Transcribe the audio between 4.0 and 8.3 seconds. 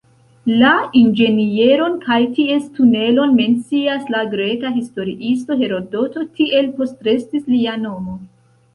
la greka historiisto Herodoto, tiel postrestis lia nomo.